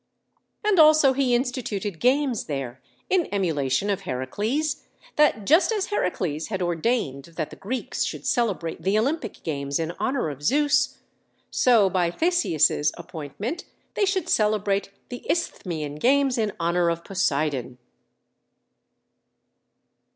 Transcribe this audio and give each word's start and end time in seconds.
And 0.65 0.79
also 0.79 1.13
he 1.13 1.35
instituted 1.35 1.99
games 1.99 2.45
there, 2.45 2.81
in 3.07 3.27
emulation 3.31 3.87
of 3.91 4.01
Heracles; 4.01 4.81
that, 5.15 5.45
just 5.45 5.71
as 5.71 5.85
Heracles 5.91 6.47
had 6.47 6.59
ordained 6.59 7.25
that 7.35 7.51
the 7.51 7.55
Greeks 7.55 8.03
should 8.03 8.25
celebrate 8.25 8.81
the 8.81 8.97
Olympic 8.97 9.43
games 9.43 9.77
in 9.77 9.91
honor 9.99 10.29
of 10.31 10.41
Zeus, 10.41 10.97
so 11.51 11.87
by 11.87 12.09
Theseus' 12.09 12.91
appointment 12.97 13.65
they 13.93 14.05
should 14.05 14.27
celebrate 14.27 14.89
the 15.09 15.23
Isthmian 15.29 15.97
games 15.97 16.39
in 16.39 16.51
honor 16.59 16.89
of 16.89 17.03
Poseidon. 17.03 17.77